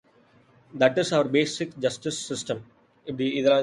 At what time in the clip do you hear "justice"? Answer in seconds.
1.79-2.17